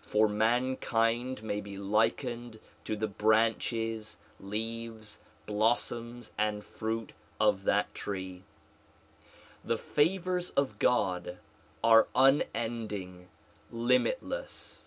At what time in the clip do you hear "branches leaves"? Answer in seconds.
3.06-5.20